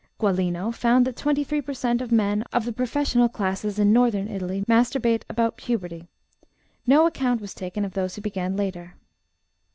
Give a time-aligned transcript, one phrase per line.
[0.19, 2.11] Gualino found that 23 per cent.
[2.11, 6.07] men of the professional classes in North Italy masturbate about puberty;
[6.87, 8.95] no account was taken of those who began later.